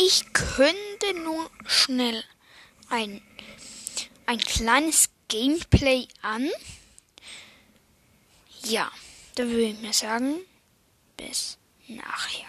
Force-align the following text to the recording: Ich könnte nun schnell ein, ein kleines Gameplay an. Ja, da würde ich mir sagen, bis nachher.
Ich 0.00 0.32
könnte 0.32 1.12
nun 1.24 1.48
schnell 1.66 2.22
ein, 2.88 3.20
ein 4.26 4.38
kleines 4.38 5.10
Gameplay 5.26 6.06
an. 6.22 6.48
Ja, 8.62 8.92
da 9.34 9.42
würde 9.42 9.62
ich 9.62 9.80
mir 9.80 9.92
sagen, 9.92 10.36
bis 11.16 11.58
nachher. 11.88 12.46